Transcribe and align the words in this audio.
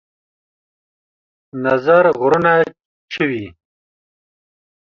نظر 1.63 2.03
غرونه 2.19 2.53
چوي 3.13 3.43